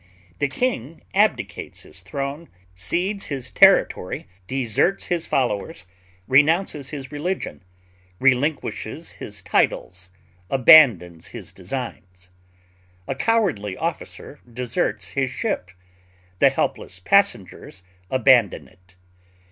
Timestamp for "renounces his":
6.27-7.11